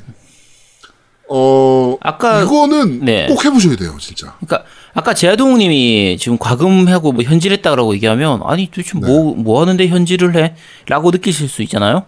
어, 1.30 1.96
아까- 2.00 2.42
이거는 2.42 3.04
네. 3.04 3.26
꼭 3.26 3.44
해보셔야 3.44 3.76
돼요, 3.76 3.96
진짜. 4.00 4.34
그러니까 4.40 4.64
아까 4.94 5.14
제아동님이 5.14 6.16
지금 6.18 6.38
과금하고 6.38 7.12
뭐 7.12 7.22
현질했다라고 7.22 7.94
얘기하면 7.94 8.40
아니 8.44 8.66
도대체 8.70 8.98
뭐뭐 8.98 9.60
하는데 9.60 9.86
현질을 9.86 10.34
해?라고 10.36 11.10
느끼실 11.10 11.48
수 11.48 11.62
있잖아요. 11.62 12.04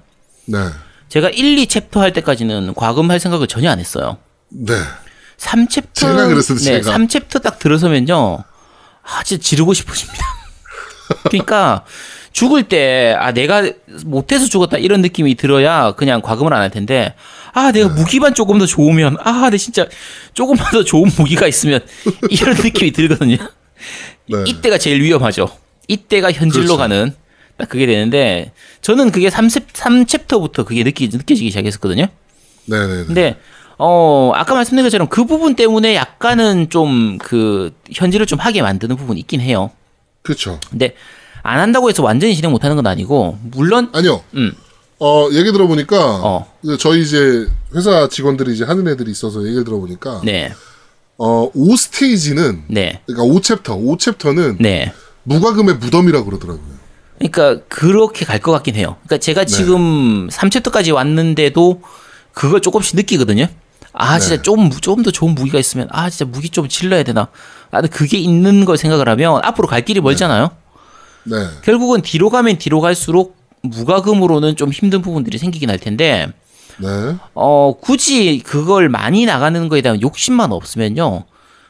네. 0.47 0.59
제가 1.09 1.29
1, 1.29 1.59
2 1.59 1.67
챕터 1.67 2.01
할 2.01 2.13
때까지는 2.13 2.75
과금할 2.75 3.21
생각을 3.21 3.47
전혀 3.47 3.71
안 3.71 3.79
했어요. 3.79 4.17
네. 4.49 4.75
3 5.37 5.69
챕터 5.69 5.89
제가 5.95 6.27
그랬어요, 6.27 6.59
네, 6.59 6.65
제가. 6.65 6.91
3 6.93 7.09
챕터 7.09 7.39
딱 7.41 7.59
들어서면요. 7.59 8.43
아, 9.03 9.23
진짜 9.25 9.43
지르고 9.43 9.75
싶어집니다. 9.75 10.25
그러니까 11.29 11.85
죽을 12.33 12.63
때 12.65 13.15
아 13.19 13.33
내가 13.33 13.69
못해서 14.05 14.47
죽었다 14.47 14.77
이런 14.79 15.01
느낌이 15.03 15.35
들어야 15.35 15.93
그냥 15.93 16.21
과금을 16.23 16.53
안 16.55 16.63
할 16.63 16.71
텐데 16.71 17.15
아 17.53 17.73
내가 17.73 17.89
네. 17.89 17.95
무기만 18.01 18.35
조금 18.35 18.59
더 18.59 18.67
좋으면 18.67 19.17
아 19.21 19.49
내 19.51 19.57
진짜 19.59 19.87
조금만 20.35 20.71
더 20.73 20.85
좋은 20.85 21.11
무기가 21.17 21.47
있으면 21.47 21.81
이런 22.31 22.57
느낌이 22.57 22.93
들거든요. 22.93 23.37
네. 24.27 24.45
이때가 24.47 24.79
제일 24.79 25.03
위험하죠. 25.03 25.49
이때가 25.89 26.31
현질로 26.33 26.65
그렇죠. 26.67 26.77
가는 26.77 27.15
딱 27.57 27.69
그게 27.69 27.87
되는데 27.87 28.53
저는 28.81 29.11
그게 29.11 29.29
3, 29.31 29.49
3챕터부터 29.49 30.65
그게 30.65 30.85
느끼, 30.85 31.09
느껴지기 31.09 31.51
시작했었거든요. 31.51 32.07
네네네. 32.67 33.05
근데 33.07 33.37
어 33.79 34.33
아까 34.35 34.55
말씀드린 34.55 34.85
것처럼 34.85 35.09
그 35.09 35.25
부분 35.25 35.57
때문에 35.57 35.95
약간은 35.95 36.69
좀 36.71 37.19
그 37.19 37.73
현질을 37.93 38.27
좀 38.27 38.39
하게 38.39 38.63
만드는 38.63 38.97
부분이 38.97 39.19
있긴 39.21 39.41
해요. 39.41 39.71
그쵸. 40.23 40.61
근데 40.71 40.95
안 41.43 41.59
한다고 41.59 41.89
해서 41.89 42.03
완전히 42.03 42.35
진행 42.37 42.51
못 42.53 42.63
하는 42.65 42.77
건 42.77 42.87
아니고 42.87 43.39
물론 43.43 43.91
아니요. 43.95 44.23
음. 44.35 44.53
어, 45.01 45.29
얘기 45.33 45.51
들어보니까, 45.51 46.21
어. 46.23 46.47
그 46.63 46.77
저희 46.77 47.01
이제 47.03 47.47
회사 47.75 48.09
직원들이 48.09 48.53
이제 48.55 48.65
하는 48.65 48.87
애들이 48.87 49.11
있어서 49.11 49.43
얘기를 49.45 49.65
들어보니까, 49.65 50.21
네 50.25 50.53
어, 51.17 51.51
5스테이지는, 51.53 52.63
네, 52.69 53.01
그러니까 53.07 53.35
5챕터, 53.35 53.65
5챕터는 53.65 54.57
네. 54.61 54.93
무과금의 55.25 55.77
무덤이라고 55.77 56.25
그러더라고요. 56.27 56.81
그러니까 57.19 57.63
그렇게 57.69 58.25
갈 58.25 58.41
것 58.41 58.53
같긴 58.53 58.75
해요. 58.77 58.97
그러니까 59.05 59.19
제가 59.19 59.45
네. 59.45 59.47
지금 59.47 60.29
3챕터까지 60.29 60.95
왔는데도 60.95 61.83
그걸 62.33 62.61
조금씩 62.61 62.97
느끼거든요. 62.97 63.47
아 63.93 64.19
진짜 64.19 64.37
네. 64.37 64.43
좀좀더 64.43 65.11
좋은 65.11 65.35
무기가 65.35 65.59
있으면 65.59 65.89
아 65.91 66.09
진짜 66.09 66.25
무기 66.25 66.49
좀 66.49 66.69
질러야 66.69 67.03
되나. 67.03 67.29
나는 67.71 67.91
그게 67.91 68.17
있는 68.19 68.65
걸 68.65 68.79
생각을 68.79 69.09
하면 69.11 69.41
앞으로 69.45 69.69
갈 69.69 69.85
길이 69.85 70.01
멀잖아요. 70.01 70.51
네. 71.25 71.37
결국은 71.63 72.01
뒤로 72.01 72.31
가면 72.31 72.57
뒤로 72.59 72.81
갈수록 72.81 73.37
무과금으로는 73.63 74.57
좀 74.57 74.71
힘든 74.71 75.03
부분들이 75.03 75.39
생기긴 75.39 75.71
할 75.71 75.79
텐데 75.79 76.29
네. 76.79 77.17
어 77.35 77.75
굳이 77.81 78.43
그걸 78.45 78.89
많이 78.89 79.27
나가는 79.27 79.69
거에 79.69 79.83
대한 79.83 80.01
욕심만 80.01 80.53
없으면요 80.53 81.25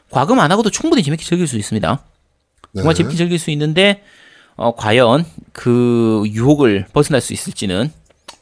과금 0.09 0.39
안 0.39 0.51
하고도 0.51 0.69
충분히 0.69 1.03
재밌게 1.03 1.23
즐길 1.23 1.47
수 1.47 1.57
있습니다. 1.57 2.03
정말 2.75 2.93
네. 2.93 2.97
재밌게 2.97 3.17
즐길 3.17 3.39
수 3.39 3.51
있는데 3.51 4.03
어 4.55 4.75
과연 4.75 5.25
그 5.53 6.23
유혹을 6.27 6.87
벗어날 6.93 7.21
수 7.21 7.33
있을지는 7.33 7.91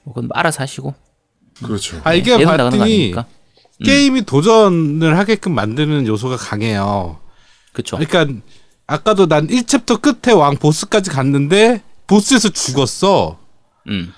뭐 0.03 0.13
그건 0.13 0.29
알아서 0.33 0.61
하시고 0.61 0.93
그렇죠. 1.63 2.01
아 2.03 2.13
이게 2.13 2.43
봤더니 2.43 2.81
아닙니까? 2.81 3.25
게임이 3.83 4.23
도전을 4.23 5.17
하게끔 5.17 5.53
만드는 5.55 6.05
요소가 6.07 6.35
강해요. 6.35 7.19
그렇죠. 7.71 7.97
그러니까 7.97 8.41
아까도 8.87 9.27
난 9.27 9.47
1챕터 9.47 10.01
끝에 10.01 10.33
왕 10.33 10.57
보스까지 10.57 11.09
갔는데 11.11 11.81
보스에서 12.09 12.49
죽었어. 12.49 13.37
음 13.87 14.11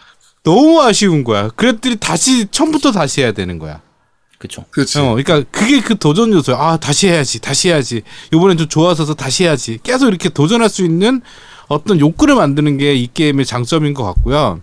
너무 0.43 0.81
아쉬운 0.81 1.23
거야. 1.23 1.49
그랬더니 1.49 1.97
다시 1.97 2.47
처음부터 2.49 2.91
다시 2.91 3.21
해야 3.21 3.31
되는 3.31 3.59
거야. 3.59 3.81
그렇죠. 4.39 4.65
그렇지. 4.71 4.97
어, 4.97 5.13
그러니까 5.15 5.43
그게 5.51 5.81
그 5.81 5.95
도전 5.99 6.33
요소야. 6.33 6.57
아 6.57 6.77
다시 6.77 7.07
해야지, 7.07 7.39
다시 7.39 7.69
해야지. 7.69 8.01
이번엔 8.33 8.57
좀 8.57 8.67
좋아져서 8.67 9.13
다시 9.13 9.43
해야지. 9.43 9.77
계속 9.83 10.07
이렇게 10.07 10.29
도전할 10.29 10.67
수 10.69 10.83
있는 10.83 11.21
어떤 11.67 11.99
욕구를 11.99 12.33
만드는 12.35 12.77
게 12.79 12.95
이 12.95 13.07
게임의 13.13 13.45
장점인 13.45 13.93
것 13.93 14.03
같고요. 14.03 14.61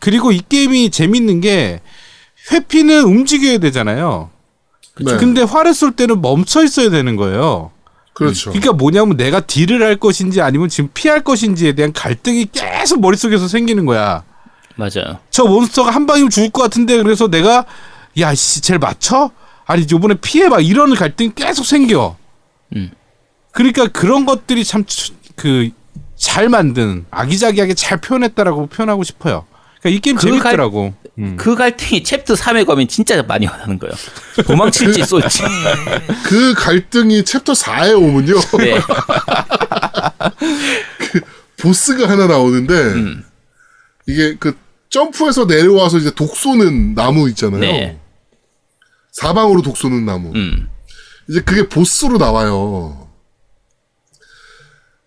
그리고 0.00 0.32
이 0.32 0.40
게임이 0.48 0.90
재밌는 0.90 1.40
게 1.40 1.80
회피는 2.50 3.04
움직여야 3.04 3.58
되잖아요. 3.58 4.30
네. 5.00 5.16
근데 5.16 5.42
활을 5.42 5.74
쏠 5.74 5.92
때는 5.92 6.20
멈춰 6.20 6.64
있어야 6.64 6.90
되는 6.90 7.14
거예요. 7.14 7.70
그렇죠. 8.18 8.50
그러니까 8.50 8.72
뭐냐면 8.72 9.16
내가 9.16 9.40
딜을 9.40 9.82
할 9.82 9.96
것인지 9.96 10.40
아니면 10.40 10.68
지금 10.68 10.90
피할 10.92 11.22
것인지에 11.22 11.72
대한 11.74 11.92
갈등이 11.92 12.46
계속 12.52 13.00
머릿속에서 13.00 13.46
생기는 13.48 13.86
거야. 13.86 14.24
맞아요. 14.76 15.18
저 15.30 15.44
몬스터가 15.44 15.90
한 15.90 16.06
방이면 16.06 16.30
죽을 16.30 16.50
것 16.50 16.62
같은데 16.62 17.00
그래서 17.02 17.28
내가 17.28 17.64
야 18.18 18.34
씨 18.34 18.60
쟤를 18.60 18.78
맞춰? 18.80 19.30
아니 19.66 19.86
요번에 19.90 20.14
피해 20.20 20.48
봐 20.48 20.58
이런 20.60 20.94
갈등이 20.94 21.32
계속 21.34 21.64
생겨. 21.64 22.16
음. 22.74 22.90
그러니까 23.52 23.86
그런 23.88 24.26
것들이 24.26 24.64
참 24.64 24.84
그 25.36 25.70
잘 26.16 26.48
만든 26.48 27.06
아기자기하게 27.12 27.74
잘 27.74 28.00
표현했다라고 28.00 28.66
표현하고 28.66 29.04
싶어요. 29.04 29.46
그러니까 29.80 29.96
이 29.96 30.00
게임 30.00 30.16
그 30.16 30.22
재밌더라고. 30.22 30.94
음. 31.18 31.36
그 31.36 31.54
갈등이 31.54 32.02
챕터 32.04 32.34
3에 32.34 32.66
가면 32.66 32.88
진짜 32.88 33.22
많이 33.22 33.46
와닿는 33.46 33.78
거예요. 33.78 33.94
도망칠지 34.46 35.04
쏠지. 35.04 35.42
그 36.24 36.54
갈등이 36.54 37.24
챕터 37.24 37.52
4에 37.52 37.96
오면요. 37.96 38.34
네. 38.58 38.80
보스가 41.58 42.08
하나 42.08 42.26
나오는데, 42.26 42.74
음. 42.74 43.24
이게 44.06 44.36
그 44.38 44.56
점프해서 44.90 45.46
내려와서 45.46 45.98
이제 45.98 46.12
독 46.12 46.36
쏘는 46.36 46.94
나무 46.94 47.28
있잖아요. 47.30 47.60
네. 47.60 47.98
사방으로 49.12 49.62
독 49.62 49.76
쏘는 49.76 50.06
나무. 50.06 50.30
음. 50.34 50.68
이제 51.28 51.40
그게 51.40 51.68
보스로 51.68 52.18
나와요. 52.18 53.08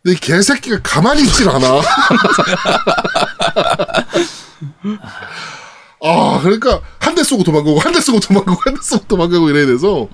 근데 0.04 0.18
이 0.18 0.20
개새끼가 0.20 0.82
가만히 0.84 1.24
있질 1.24 1.48
않아. 1.50 1.82
아, 6.04 6.40
그러니까 6.42 6.82
한 7.00 7.16
대 7.16 7.24
쏘고 7.24 7.44
도망가고 7.44 7.80
한 7.80 7.94
대 7.94 8.00
쏘고 8.02 8.20
도망가고 8.20 8.60
한 8.66 8.74
대 8.76 8.82
쏘고 8.82 9.06
도망가고 9.08 9.50
이래야 9.50 9.66
돼서 9.68 10.08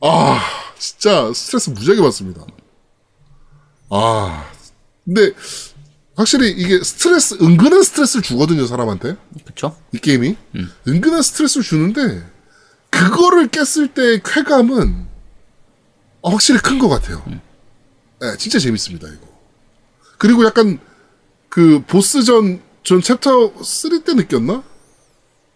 아, 0.00 0.40
진짜 0.78 1.32
스트레스 1.32 1.70
무지하게 1.70 2.00
받습니다. 2.02 2.42
아, 3.90 4.50
근데 5.04 5.32
확실히 6.16 6.50
이게 6.50 6.82
스트레스 6.82 7.34
은근한 7.40 7.82
스트레스를 7.82 8.22
주거든요 8.22 8.66
사람한테 8.66 9.16
그쵸? 9.44 9.76
이 9.92 9.98
게임이 9.98 10.36
은근한 10.88 11.22
스트레스를 11.22 11.62
주는데 11.62 12.26
그거를 12.90 13.48
깼을 13.48 13.88
때의 13.94 14.22
쾌감은 14.24 15.06
어, 16.22 16.30
확실히 16.30 16.58
큰 16.60 16.78
것 16.78 16.88
같아요. 16.88 17.22
네, 18.20 18.36
진짜 18.38 18.58
재밌습니다 18.58 19.06
이거. 19.08 19.26
그리고 20.18 20.44
약간 20.46 20.80
그 21.50 21.82
보스전 21.86 22.62
전 22.86 23.02
챕터 23.02 23.50
3 23.62 24.04
때 24.04 24.14
느꼈나? 24.14 24.62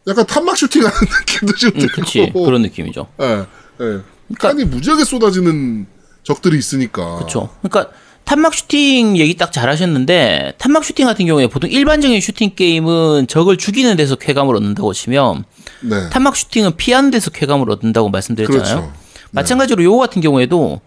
약간 0.08 0.26
탄막 0.26 0.56
슈팅하는 0.56 0.92
느낌도 1.20 1.54
좀 1.54 1.70
응, 1.76 1.80
들고. 1.80 1.94
그치. 2.02 2.32
그런 2.34 2.62
느낌이죠. 2.62 3.06
예, 3.20 3.46
예. 3.80 4.00
탄이 4.38 4.64
무지하게 4.64 5.04
쏟아지는 5.04 5.86
적들이 6.24 6.58
있으니까. 6.58 7.16
그렇죠. 7.16 7.50
그러니까 7.62 7.92
탄막 8.24 8.52
슈팅 8.52 9.16
얘기 9.16 9.36
딱 9.36 9.52
잘하셨는데 9.52 10.54
탄막 10.58 10.84
슈팅 10.84 11.06
같은 11.06 11.24
경우에 11.26 11.46
보통 11.46 11.70
일반적인 11.70 12.20
슈팅 12.20 12.50
게임은 12.56 13.28
적을 13.28 13.56
죽이는 13.56 13.96
데서 13.96 14.16
쾌감을 14.16 14.56
얻는다고 14.56 14.92
치면 14.92 15.44
네. 15.82 16.10
탄막 16.10 16.34
슈팅은 16.36 16.76
피하는 16.76 17.12
데서 17.12 17.30
쾌감을 17.30 17.70
얻는다고 17.70 18.08
말씀드렸잖아요. 18.08 18.64
그렇죠. 18.64 18.92
마찬가지로 19.30 19.84
요거 19.84 19.98
같은 19.98 20.20
경우에도 20.20 20.80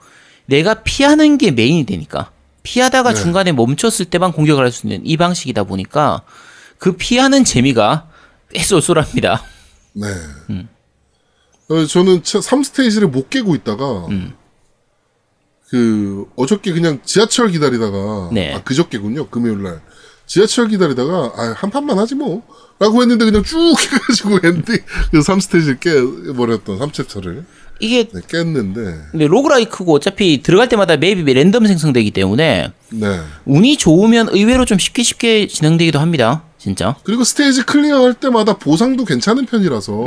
내가 0.45 0.73
피하는 0.83 1.37
게 1.37 1.51
메인이 1.51 1.85
되니까 1.85 2.31
피하다가 2.63 3.13
네. 3.13 3.21
중간에 3.21 3.51
멈췄을 3.51 4.05
때만 4.05 4.31
공격을 4.31 4.63
할 4.63 4.71
수 4.71 4.87
있는 4.87 5.05
이 5.05 5.17
방식이다 5.17 5.63
보니까 5.65 6.21
그 6.79 6.93
피하는 6.97 7.43
재미가 7.43 8.09
꽤 8.51 8.63
쏠쏠합니다. 8.63 9.43
네. 9.93 10.07
어, 11.69 11.85
저는 11.85 12.21
3스테이지를 12.21 13.07
못 13.07 13.29
깨고 13.29 13.55
있다가, 13.55 14.07
음. 14.07 14.33
그, 15.69 16.25
어저께 16.35 16.71
그냥 16.73 16.99
지하철 17.03 17.49
기다리다가, 17.49 18.29
네. 18.31 18.53
아, 18.53 18.61
그저께군요, 18.63 19.27
금요일 19.29 19.63
날. 19.63 19.81
지하철 20.25 20.67
기다리다가, 20.67 21.31
아, 21.35 21.53
한 21.57 21.69
판만 21.69 21.97
하지 21.97 22.15
뭐. 22.15 22.43
라고 22.79 23.01
했는데 23.01 23.25
그냥 23.25 23.43
쭉 23.43 23.57
해가지고 23.79 24.39
엔딩, 24.47 24.77
그 25.11 25.19
3스테이지를 25.19 25.79
깨버렸던 25.79 26.79
3챕터를. 26.79 27.45
이게 27.79 28.07
네, 28.07 28.21
깼는데, 28.27 28.81
근데 29.11 29.27
로그라이크고 29.27 29.93
어차피 29.93 30.41
들어갈 30.41 30.69
때마다 30.69 30.95
맵이 30.97 31.33
랜덤 31.33 31.65
생성되기 31.67 32.11
때문에 32.11 32.71
네. 32.91 33.19
운이 33.45 33.77
좋으면 33.77 34.29
의외로 34.31 34.65
좀 34.65 34.77
쉽게 34.77 35.03
쉽게 35.03 35.47
진행되기도 35.47 35.99
합니다. 35.99 36.43
진짜. 36.57 36.95
그리고 37.03 37.23
스테이지 37.23 37.63
클리어할 37.63 38.13
때마다 38.13 38.57
보상도 38.57 39.03
괜찮은 39.03 39.45
편이라서, 39.45 40.05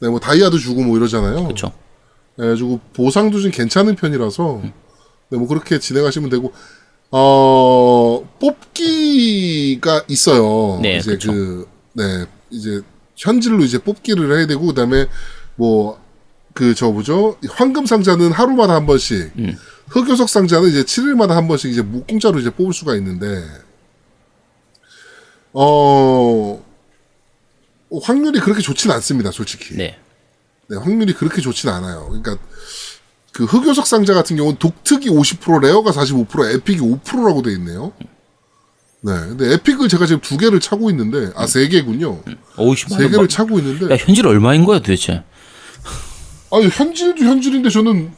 네, 0.00 0.08
뭐 0.08 0.18
다이아도 0.18 0.58
주고 0.58 0.82
뭐 0.82 0.96
이러잖아요. 0.96 1.38
음. 1.38 1.44
그렇죠. 1.44 1.72
그래가지고 2.36 2.80
보상도 2.94 3.40
좀 3.40 3.50
괜찮은 3.50 3.94
편이라서 3.94 4.62
네, 5.28 5.38
뭐 5.38 5.46
그렇게 5.46 5.78
진행하시면 5.78 6.30
되고 6.30 6.52
어 7.10 8.26
뽑기가 8.40 10.04
있어요. 10.08 10.80
네, 10.82 10.96
이제 10.96 11.12
그쵸. 11.12 11.30
그 11.32 11.68
네, 11.92 12.24
이제 12.50 12.80
현질로 13.16 13.62
이제 13.62 13.78
뽑기를 13.78 14.36
해야 14.36 14.46
되고 14.46 14.66
그다음에 14.66 15.06
뭐 15.56 16.00
그 16.54 16.74
저 16.74 16.90
뭐죠 16.90 17.38
황금 17.50 17.86
상자는 17.86 18.32
하루마다 18.32 18.74
한 18.74 18.86
번씩 18.86 19.32
음. 19.38 19.56
흑요석 19.88 20.28
상자는 20.28 20.68
이제 20.68 20.82
7일마다 20.82 21.28
한 21.30 21.48
번씩 21.48 21.70
이제 21.70 21.82
무- 21.82 22.04
공짜로 22.04 22.38
이제 22.40 22.50
뽑을 22.50 22.72
수가 22.72 22.94
있는데 22.96 23.42
어 25.52 26.62
확률이 28.02 28.40
그렇게 28.40 28.62
좋진 28.62 28.90
않습니다, 28.90 29.30
솔직히. 29.30 29.74
네. 29.76 29.98
네, 30.68 30.76
확률이 30.78 31.12
그렇게 31.12 31.42
좋진 31.42 31.68
않아요. 31.68 32.06
그러니까 32.08 32.38
그 33.32 33.44
흑요석 33.44 33.86
상자 33.86 34.14
같은 34.14 34.36
경우는 34.36 34.58
독특이 34.58 35.10
50%, 35.10 35.60
레어가 35.60 35.90
45%, 35.90 36.54
에픽이 36.54 36.80
5%라고 36.80 37.42
돼 37.42 37.52
있네요. 37.52 37.92
네, 39.02 39.12
근데 39.12 39.52
에픽을 39.54 39.88
제가 39.88 40.06
지금 40.06 40.20
두 40.22 40.38
개를 40.38 40.60
차고 40.60 40.88
있는데 40.90 41.32
아 41.34 41.46
세 41.46 41.68
개군요. 41.68 42.22
오우씨. 42.56 42.86
세 42.88 43.08
개를 43.10 43.28
차고 43.28 43.58
있는데 43.58 43.92
야 43.92 43.96
현질 43.98 44.26
얼마인 44.26 44.64
거야 44.64 44.78
도대체? 44.78 45.22
아니 46.52 46.68
현질도 46.68 47.24
현질인데 47.24 47.70
저는 47.70 48.12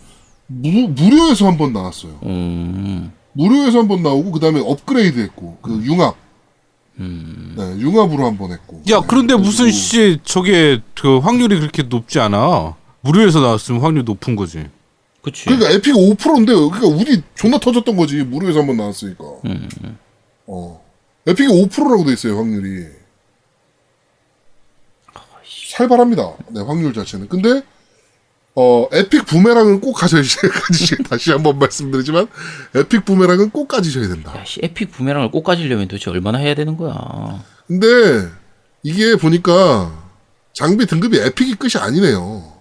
무, 0.47 0.88
무료에서 0.88 1.47
한 1.47 1.57
번 1.57 1.73
나왔어요. 1.73 2.18
음. 2.25 3.12
무료에서 3.33 3.79
한 3.79 3.88
번 3.88 4.03
나오고 4.03 4.33
그 4.33 4.40
다음에 4.40 4.61
업그레이드 4.61 5.18
했고 5.20 5.59
그 5.62 5.81
융합. 5.85 6.16
네, 6.97 7.79
융합으로 7.81 8.25
한 8.27 8.37
번 8.38 8.53
했고. 8.53 8.83
야 8.90 9.01
그런데 9.01 9.35
네, 9.37 9.40
무슨 9.42 9.70
씨 9.70 10.18
저게 10.25 10.81
그 10.94 11.18
확률이 11.18 11.59
그렇게 11.59 11.83
높지 11.85 12.20
않아. 12.20 12.77
무료에서 13.01 13.40
나왔으면 13.40 13.81
확률 13.81 14.05
높은 14.05 14.37
거지. 14.37 14.66
그치. 15.23 15.47
그러니까 15.47 15.70
에픽 15.70 15.94
5%인데 15.94 16.53
그러니까 16.55 16.87
운이 16.87 17.23
존나 17.35 17.59
터졌던 17.59 17.97
거지 17.97 18.23
무료에서 18.23 18.61
한 18.61 18.66
번 18.66 18.77
나왔으니까. 18.77 19.25
어 20.47 20.85
epic이 21.27 21.49
5%라고 21.49 22.05
돼 22.05 22.12
있어요 22.12 22.37
확률이. 22.37 22.87
살벌합니다. 25.70 26.33
네 26.51 26.61
확률 26.61 26.92
자체는. 26.92 27.29
근데 27.29 27.62
어 28.57 28.87
epic 28.92 29.27
부메랑은 29.27 29.81
꼭 29.81 29.95
가지셔야 29.99 30.51
다시 31.09 31.33
한번 31.33 31.59
말씀드리지만 31.59 32.29
epic 32.75 33.05
부메랑은 33.05 33.51
꼭 33.51 33.67
가지셔야 33.69 34.07
된다. 34.09 34.33
야, 34.38 34.45
씨, 34.45 34.61
epic 34.62 34.92
부메랑을 34.93 35.31
꼭 35.31 35.43
가지려면 35.43 35.88
도대체 35.88 36.11
얼마나 36.11 36.38
해야 36.38 36.55
되는 36.55 36.77
거야? 36.77 36.95
근데 37.67 38.29
이게 38.83 39.17
보니까 39.17 40.05
장비 40.53 40.87
등급이 40.87 41.19
epic이 41.18 41.57
끝이 41.57 41.73
아니네요. 41.83 42.53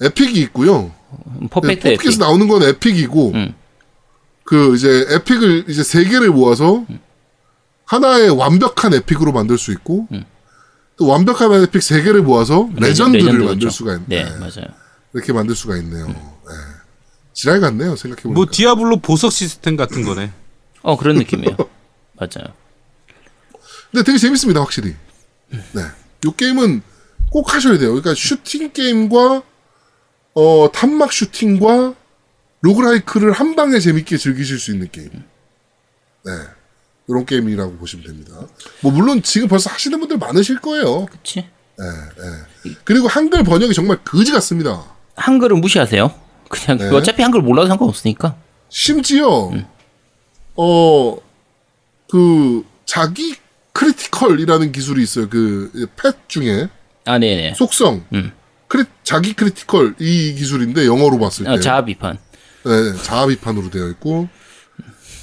epic이 0.00 0.40
있고요. 0.42 0.92
음, 1.40 1.48
perfect 1.48 1.82
네, 1.82 1.88
epic. 1.94 1.98
뽑기에서 2.04 2.18
나오는 2.24 2.48
건 2.48 2.62
epic이고 2.62 3.32
음. 3.34 3.54
그 4.44 4.74
이제 4.76 5.06
epic을 5.10 5.64
이제 5.68 5.82
세 5.82 6.04
개를 6.04 6.30
모아서 6.30 6.86
하나의 7.84 8.30
완벽한 8.30 8.94
epic으로 8.94 9.32
만들 9.32 9.58
수 9.58 9.72
있고 9.72 10.06
또 10.98 11.06
완벽한 11.06 11.52
epic 11.62 11.82
세 11.82 12.02
개를 12.02 12.22
모아서 12.22 12.68
레전드를 12.74 13.24
레전드, 13.26 13.44
만들 13.44 13.58
그렇죠. 13.60 13.70
수가 13.70 13.94
있네. 13.94 14.04
네, 14.08 14.24
맞아요. 14.38 14.66
이렇게 15.14 15.32
만들 15.32 15.54
수가 15.54 15.76
있네요. 15.78 16.08
네. 16.08 16.54
지랄 17.32 17.60
같네요. 17.60 17.94
생각해 17.94 18.22
보니까. 18.22 18.34
뭐 18.36 18.46
디아블로 18.50 18.98
보석 18.98 19.30
시스템 19.30 19.76
같은 19.76 20.02
거네. 20.04 20.32
어 20.82 20.96
그런 20.96 21.16
느낌이에요. 21.16 21.56
맞아요. 22.18 22.52
근데 23.92 24.04
되게 24.04 24.18
재밌습니다, 24.18 24.60
확실히. 24.60 24.96
네. 25.50 25.82
요 26.26 26.32
게임은 26.32 26.82
꼭 27.30 27.54
하셔야 27.54 27.78
돼요. 27.78 27.90
그러니까 27.90 28.14
슈팅 28.14 28.72
게임과 28.72 29.42
어 30.34 30.70
탄막 30.72 31.12
슈팅과 31.12 31.94
roguelike를 32.60 33.30
한 33.32 33.54
방에 33.54 33.78
재밌게 33.78 34.16
즐기실 34.16 34.58
수 34.58 34.72
있는 34.72 34.88
게임. 34.90 35.10
네. 36.24 36.32
이런 37.08 37.24
게임이라고 37.24 37.76
보시면 37.76 38.06
됩니다. 38.06 38.34
뭐 38.82 38.92
물론 38.92 39.22
지금 39.22 39.48
벌써 39.48 39.70
하시는 39.70 39.98
분들 39.98 40.18
많으실 40.18 40.60
거예요. 40.60 41.06
그치? 41.06 41.46
그리고 42.84 43.08
한글 43.08 43.42
번역이 43.44 43.72
정말 43.72 43.98
거지 44.04 44.32
같습니다. 44.32 44.84
한글은 45.16 45.60
무시하세요. 45.60 46.12
그냥 46.48 46.78
네. 46.78 46.88
어차피 46.96 47.22
한글 47.22 47.40
몰라도 47.40 47.68
상관없으니까. 47.68 48.36
심지어 48.68 49.50
어그 50.54 51.20
자기 52.84 53.34
critical이라는 53.72 54.72
기술이 54.72 55.02
있어요. 55.02 55.28
그 55.28 55.70
펫 55.96 56.28
중에 56.28 56.68
아, 57.04 57.18
네네. 57.18 57.54
속성 57.54 58.04
음. 58.12 58.32
크리, 58.66 58.84
자기 59.02 59.32
critical 59.32 59.94
이 59.98 60.34
기술인데 60.34 60.84
영어로 60.86 61.18
봤을 61.18 61.44
때 61.46 61.50
어, 61.52 61.60
자아 61.60 61.84
비판. 61.84 62.18
네, 62.64 63.02
자아 63.02 63.26
비판으로 63.26 63.70
되어 63.70 63.88
있고 63.88 64.28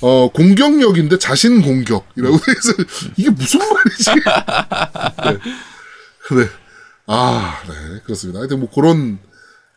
어 0.02 0.30
공격력인데 0.32 1.18
자신 1.20 1.62
공격이라고 1.62 2.36
해서 2.36 2.74
이게 3.18 3.30
무슨 3.30 3.60
말이지? 3.60 4.12
네. 5.24 6.42
네. 6.44 6.50
아, 7.08 7.62
네, 7.68 7.74
그렇습니다. 8.04 8.40
하여튼 8.40 8.60
뭐 8.60 8.70
그런 8.70 9.20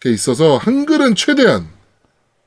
게 0.00 0.10
있어서 0.10 0.56
한글은 0.58 1.14
최대한 1.14 1.68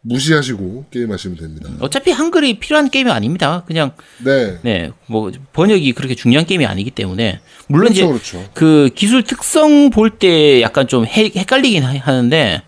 무시하시고 0.03 0.85
게임하시면 0.89 1.37
됩니다. 1.37 1.69
어차피 1.79 2.09
한글이 2.11 2.57
필요한 2.59 2.89
게임이 2.89 3.11
아닙니다. 3.11 3.63
그냥 3.67 3.91
네. 4.23 4.59
네, 4.63 4.91
뭐 5.05 5.31
번역이 5.53 5.93
그렇게 5.93 6.15
중요한 6.15 6.47
게임이 6.47 6.65
아니기 6.65 6.89
때문에 6.89 7.39
물론 7.67 7.93
그렇죠, 7.93 8.01
이제 8.01 8.07
그렇죠. 8.07 8.49
그 8.55 8.89
기술 8.95 9.23
특성 9.23 9.91
볼 9.91 10.09
때 10.17 10.61
약간 10.63 10.87
좀 10.87 11.05
해- 11.05 11.31
헷갈리긴 11.35 11.83
하- 11.83 11.99
하는데 11.99 12.63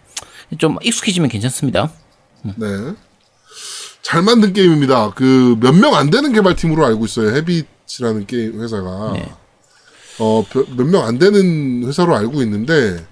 좀 0.60 0.78
익숙해지면 0.84 1.30
괜찮습니다. 1.30 1.92
네. 2.44 2.68
잘 4.04 4.22
만든 4.22 4.54
게임입니다. 4.54 5.12
그 5.16 5.56
몇 5.60 5.74
명 5.74 5.96
안 5.96 6.10
되는 6.12 6.32
개발팀으로 6.34 6.86
알고 6.86 7.06
있어요. 7.06 7.34
헤비치라는 7.36 8.28
게임 8.28 8.62
회사가 8.62 9.14
네. 9.14 9.32
어몇 10.20 10.88
명 10.88 11.06
안 11.06 11.18
되는 11.18 11.84
회사로 11.88 12.16
알고 12.16 12.42
있는데 12.44 13.04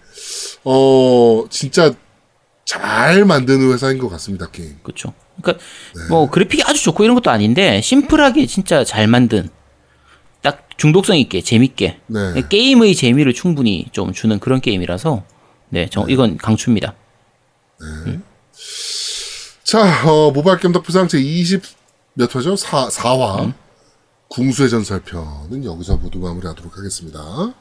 어 0.63 1.45
진짜 1.49 1.93
잘 2.65 3.25
만드는 3.25 3.71
회사인 3.73 3.97
것 3.97 4.09
같습니다. 4.09 4.49
게임. 4.51 4.75
그렇죠. 4.83 5.13
그러니까 5.41 5.63
네. 5.95 6.01
뭐 6.09 6.29
그래픽이 6.29 6.61
아주 6.65 6.83
좋고 6.83 7.03
이런 7.03 7.15
것도 7.15 7.31
아닌데 7.31 7.81
심플하게 7.81 8.45
진짜 8.45 8.83
잘 8.83 9.07
만든 9.07 9.49
딱 10.41 10.67
중독성 10.77 11.17
있게 11.17 11.41
재밌게 11.41 11.99
네. 12.07 12.43
게임의 12.49 12.95
재미를 12.95 13.33
충분히 13.33 13.87
좀 13.91 14.11
주는 14.13 14.39
그런 14.39 14.59
게임이라서 14.61 15.23
네, 15.69 15.87
저 15.89 16.05
이건 16.09 16.37
강추입니다. 16.37 16.95
자, 19.71 20.05
어, 20.05 20.31
모바일 20.31 20.59
게임 20.59 20.73
덕후상 20.73 21.07
제20 21.07 21.63
몇 22.15 22.35
화죠? 22.35 22.57
4, 22.57 22.89
4화. 22.89 23.53
궁수의 24.27 24.69
전설편은 24.69 25.63
여기서 25.63 25.95
모두 25.95 26.19
마무리하도록 26.19 26.77
하겠습니다. 26.77 27.53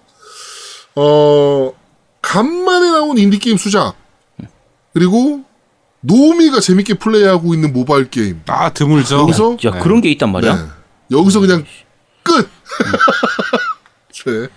어, 0.97 1.73
간만에 2.21 2.91
나온 2.91 3.17
인디게임 3.17 3.57
수작. 3.59 3.95
그리고 4.93 5.45
노미가 6.01 6.59
재밌게 6.59 6.95
플레이하고 6.95 7.55
있는 7.55 7.73
모바일 7.73 8.11
게임. 8.11 8.43
아 8.49 8.73
드물죠. 8.73 9.21
여기서 9.21 9.57
야, 9.67 9.79
그런 9.79 10.01
게 10.01 10.11
있단 10.11 10.33
말이야? 10.33 10.57
네. 10.57 11.17
여기서 11.17 11.39
그냥 11.39 11.65
끝! 12.25 12.51
네. 14.27 14.49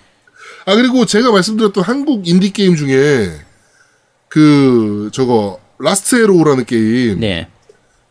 아, 0.65 0.73
그리고 0.73 1.05
제가 1.05 1.31
말씀드렸던 1.31 1.83
한국 1.83 2.27
인디 2.27 2.51
게임 2.51 2.75
중에 2.75 3.29
그, 4.27 5.11
저거, 5.13 5.59
Last 5.83 6.15
Arrow라는 6.23 6.65
게임. 6.65 7.19
네. 7.19 7.47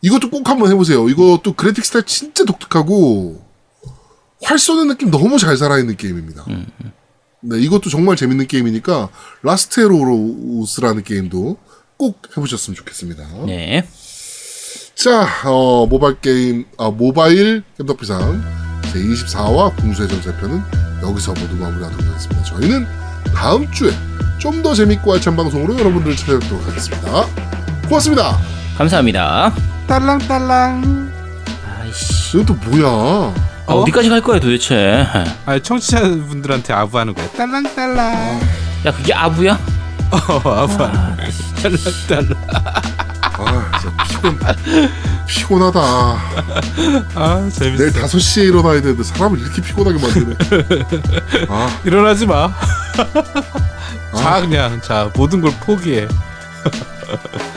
이것도 0.01 0.29
꼭 0.29 0.47
한번 0.49 0.69
해보세요. 0.71 1.09
이것도 1.09 1.53
그래픽 1.53 1.83
스타일 1.85 2.05
진짜 2.05 2.43
독특하고 2.43 3.41
활 4.43 4.59
쏘는 4.59 4.87
느낌 4.89 5.09
너무 5.09 5.39
잘 5.39 5.57
살아있는 5.57 5.95
게임입니다. 5.97 6.45
네, 7.41 7.59
이것도 7.59 7.89
정말 7.89 8.15
재밌는 8.15 8.47
게임이니까 8.47 9.09
Last 9.41 9.79
Arrows라는 9.79 11.03
게임도 11.03 11.57
꼭 11.97 12.21
해보셨으면 12.35 12.75
좋겠습니다. 12.75 13.23
네. 13.45 13.87
자, 14.95 15.27
어, 15.45 15.87
모바일 15.87 16.19
게임, 16.21 16.65
아, 16.77 16.89
모바일 16.89 17.63
겜덕비상 17.77 18.43
제24화 18.93 19.75
궁수의 19.77 20.07
전설편은 20.09 20.61
여기서 21.01 21.33
모두 21.33 21.55
마무리하도록 21.55 22.05
하겠습니다. 22.05 22.43
저희는 22.43 22.85
다음 23.33 23.69
주에 23.71 23.91
좀 24.37 24.61
더 24.63 24.73
재밌고 24.73 25.13
알찬 25.13 25.35
방송으로 25.35 25.77
여러분들을 25.79 26.15
찾아뵙도록 26.15 26.67
하겠습니다. 26.67 27.25
고맙습니다. 27.87 28.37
감사합니다. 28.77 29.53
딸랑딸랑. 29.87 31.11
아이씨. 31.81 32.37
이건 32.39 32.45
또 32.45 32.53
뭐야? 32.69 33.33
아, 33.65 33.73
어 33.73 33.85
디까지 33.85 34.09
갈 34.09 34.21
거야 34.21 34.39
도대체? 34.39 35.05
아 35.45 35.59
청취자분들한테 35.59 36.73
아부하는 36.73 37.13
거야. 37.13 37.27
딸랑딸랑. 37.31 38.41
야, 38.85 38.91
그게 38.91 39.13
아부야? 39.13 39.57
어, 40.11 40.17
아부하는 40.17 40.77
거야. 41.17 41.27
딸랑딸랑. 41.61 42.43
아, 43.35 43.71
진짜 43.79 44.03
피곤, 44.07 44.39
피곤하다. 45.27 45.79
아 47.15 47.49
재밌어. 47.51 47.83
내일 47.83 48.03
5 48.03 48.07
시에 48.19 48.43
일어나야 48.45 48.81
되는데 48.81 49.03
사람을 49.03 49.39
이렇게 49.39 49.61
피곤하게 49.61 49.99
만드네. 49.99 50.35
아, 51.49 51.69
일어나지 51.83 52.25
마. 52.25 52.53
자 54.15 54.41
그냥 54.41 54.81
자 54.81 55.11
모든 55.15 55.41
걸 55.41 55.51
포기해. 55.59 56.07